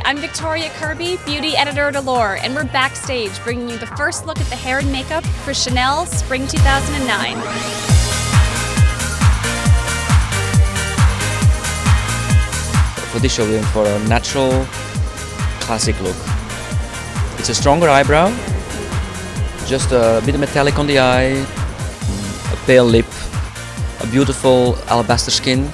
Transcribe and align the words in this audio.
I'm 0.00 0.16
Victoria 0.16 0.70
Kirby, 0.70 1.18
beauty 1.26 1.54
editor 1.54 1.88
at 1.88 1.96
Allure, 1.96 2.38
and 2.40 2.54
we're 2.54 2.64
backstage 2.64 3.32
bringing 3.44 3.68
you 3.68 3.76
the 3.76 3.86
first 3.88 4.24
look 4.24 4.40
at 4.40 4.46
the 4.46 4.56
hair 4.56 4.78
and 4.78 4.90
makeup 4.90 5.22
for 5.44 5.52
Chanel 5.52 6.06
Spring 6.06 6.46
2009. 6.46 7.36
For 13.10 13.18
this 13.18 13.34
show, 13.34 13.44
we're 13.44 13.58
in 13.58 13.64
for 13.64 13.84
a 13.86 13.98
natural, 14.08 14.64
classic 15.60 16.00
look. 16.00 16.16
It's 17.38 17.50
a 17.50 17.54
stronger 17.54 17.90
eyebrow, 17.90 18.30
just 19.66 19.92
a 19.92 20.22
bit 20.24 20.38
metallic 20.38 20.78
on 20.78 20.86
the 20.86 21.00
eye, 21.00 21.44
a 22.52 22.56
pale 22.66 22.86
lip, 22.86 23.06
a 24.00 24.06
beautiful 24.06 24.78
alabaster 24.88 25.30
skin, 25.30 25.70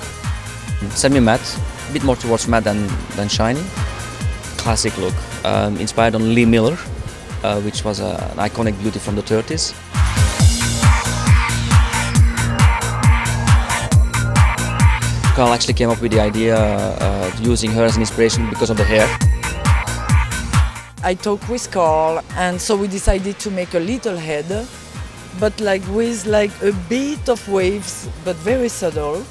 semi-matte, 0.90 1.60
a 1.88 1.92
bit 1.92 2.02
more 2.02 2.16
towards 2.16 2.48
matte 2.48 2.64
than, 2.64 2.88
than 3.14 3.28
shiny. 3.28 3.62
Classic 4.68 4.98
look, 4.98 5.14
um, 5.46 5.78
inspired 5.78 6.14
on 6.14 6.34
Lee 6.34 6.44
Miller, 6.44 6.76
uh, 7.42 7.58
which 7.62 7.86
was 7.86 8.00
a, 8.00 8.20
an 8.32 8.36
iconic 8.36 8.78
beauty 8.82 8.98
from 8.98 9.16
the 9.16 9.22
30s. 9.22 9.72
Karl 15.34 15.54
actually 15.54 15.72
came 15.72 15.88
up 15.88 16.02
with 16.02 16.12
the 16.12 16.20
idea 16.20 16.58
uh, 16.58 17.30
using 17.40 17.70
her 17.70 17.82
as 17.82 17.96
an 17.96 18.02
inspiration 18.02 18.46
because 18.50 18.68
of 18.68 18.76
the 18.76 18.84
hair. 18.84 19.08
I 21.02 21.14
talked 21.14 21.48
with 21.48 21.70
Karl, 21.70 22.22
and 22.36 22.60
so 22.60 22.76
we 22.76 22.88
decided 22.88 23.38
to 23.38 23.50
make 23.50 23.72
a 23.72 23.80
little 23.80 24.18
head, 24.18 24.68
but 25.40 25.58
like 25.62 25.82
with 25.88 26.26
like 26.26 26.52
a 26.60 26.72
bit 26.90 27.26
of 27.30 27.40
waves, 27.48 28.06
but 28.22 28.36
very 28.36 28.68
subtle. 28.68 29.24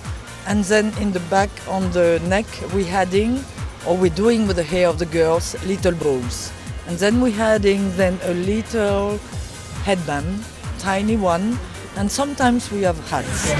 And 0.47 0.63
then 0.63 0.97
in 0.99 1.11
the 1.11 1.21
back 1.29 1.51
on 1.67 1.91
the 1.91 2.19
neck, 2.25 2.47
we 2.73 2.87
adding, 2.87 3.45
or 3.85 3.97
we're 3.97 4.09
doing 4.09 4.47
with 4.47 4.55
the 4.55 4.63
hair 4.63 4.87
of 4.87 4.99
the 4.99 5.05
girls, 5.05 5.55
little 5.65 5.93
bows. 5.93 6.51
And 6.87 6.97
then 6.97 7.21
we're 7.21 7.39
adding 7.39 7.95
then 7.97 8.19
a 8.23 8.33
little 8.33 9.17
headband, 9.83 10.43
tiny 10.79 11.17
one, 11.17 11.59
and 11.97 12.09
sometimes 12.09 12.71
we 12.71 12.81
have 12.83 12.97
hats. 13.09 13.51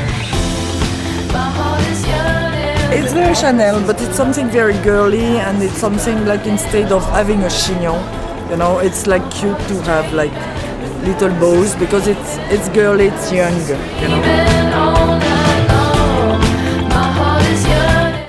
It's 2.89 3.13
very 3.13 3.35
Chanel, 3.35 3.85
but 3.85 4.01
it's 4.01 4.15
something 4.15 4.49
very 4.49 4.77
girly, 4.83 5.37
and 5.39 5.61
it's 5.61 5.77
something 5.77 6.25
like 6.25 6.45
instead 6.45 6.91
of 6.91 7.03
having 7.09 7.43
a 7.43 7.49
chignon, 7.49 7.99
you 8.49 8.57
know, 8.57 8.79
it's 8.79 9.07
like 9.07 9.29
cute 9.31 9.59
to 9.67 9.81
have 9.83 10.13
like 10.13 10.31
little 11.03 11.29
bows 11.39 11.75
because 11.75 12.07
it's 12.07 12.37
it's 12.49 12.69
girly, 12.69 13.07
it's 13.07 13.31
young, 13.31 13.55
you 14.01 14.07
know. 14.07 15.36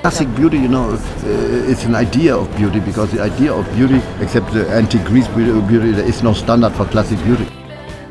Classic 0.00 0.32
beauty, 0.36 0.58
you 0.58 0.68
know, 0.68 0.92
uh, 0.92 1.70
it's 1.70 1.84
an 1.84 1.96
idea 1.96 2.36
of 2.36 2.46
beauty 2.56 2.78
because 2.78 3.10
the 3.10 3.20
idea 3.20 3.52
of 3.52 3.66
beauty, 3.74 4.00
except 4.20 4.52
the 4.52 4.66
antique-Greece 4.70 5.26
beauty, 5.26 5.90
there 5.90 6.06
is 6.06 6.22
no 6.22 6.32
standard 6.32 6.72
for 6.74 6.84
classic 6.84 7.18
beauty. 7.24 7.44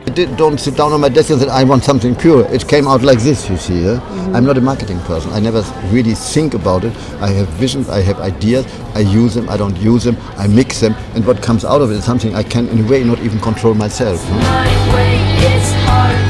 I 0.05 0.09
did, 0.09 0.35
don't 0.35 0.59
sit 0.59 0.75
down 0.75 0.91
on 0.91 0.99
my 0.99 1.07
desk 1.07 1.29
and 1.29 1.39
say 1.39 1.47
I 1.47 1.63
want 1.63 1.85
something 1.85 2.13
pure. 2.13 2.45
It 2.53 2.67
came 2.67 2.89
out 2.89 3.03
like 3.03 3.19
this, 3.19 3.49
you 3.49 3.55
see. 3.55 3.85
Yeah? 3.85 4.01
I'm 4.33 4.43
not 4.43 4.57
a 4.57 4.61
marketing 4.61 4.99
person. 5.01 5.31
I 5.31 5.39
never 5.39 5.61
really 5.85 6.13
think 6.13 6.55
about 6.55 6.83
it. 6.83 6.93
I 7.21 7.29
have 7.29 7.47
visions, 7.49 7.87
I 7.87 8.01
have 8.01 8.19
ideas, 8.19 8.65
I 8.93 8.99
use 8.99 9.35
them, 9.35 9.47
I 9.49 9.55
don't 9.55 9.77
use 9.77 10.03
them, 10.03 10.17
I 10.35 10.47
mix 10.47 10.81
them, 10.81 10.93
and 11.15 11.25
what 11.25 11.41
comes 11.41 11.63
out 11.63 11.81
of 11.81 11.89
it 11.91 11.95
is 11.95 12.03
something 12.03 12.35
I 12.35 12.43
can, 12.43 12.67
in 12.67 12.85
a 12.85 12.87
way, 12.89 13.01
not 13.05 13.19
even 13.19 13.39
control 13.39 13.73
myself. 13.73 14.21
no? 14.29 16.26